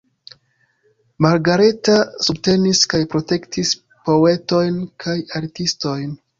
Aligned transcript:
Margareta 1.25 1.99
subtenis 2.29 2.83
kaj 2.95 3.03
protektis 3.13 3.77
poetojn 4.11 4.83
kaj 5.07 5.19
artistojn. 5.45 6.15